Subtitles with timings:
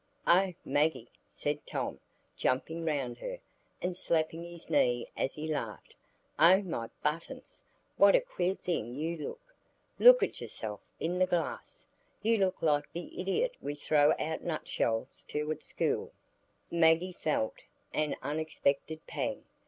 [0.25, 1.99] "Oh, Maggie," said Tom,
[2.35, 3.37] jumping round her,
[3.83, 5.93] and slapping his knees as he laughed,
[6.39, 7.63] "Oh, my buttons!
[7.97, 9.55] what a queer thing you look!
[9.99, 11.85] Look at yourself in the glass;
[12.23, 16.11] you look like the idiot we throw out nutshells to at school."
[16.71, 17.59] Maggie felt
[17.93, 19.43] an unexpected pang.